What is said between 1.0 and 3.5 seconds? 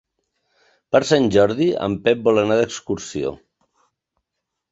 Sant Jordi en Pep vol anar d'excursió.